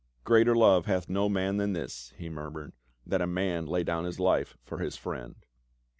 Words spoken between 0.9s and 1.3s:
no